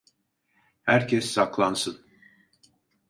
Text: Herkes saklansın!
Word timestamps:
Herkes 0.81 1.31
saklansın! 1.33 2.05